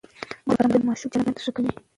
د 0.03 0.03
مور 0.45 0.57
آرامتیا 0.59 0.81
د 0.81 0.85
ماشوم 0.87 1.09
چلند 1.13 1.37
ښه 1.43 1.51
کوي. 1.55 1.71